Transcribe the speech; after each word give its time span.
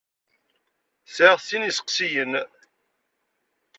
Sɛiɣ 1.15 1.37
sin 1.41 1.61
n 1.61 1.67
yisseqsiyen. 1.67 2.33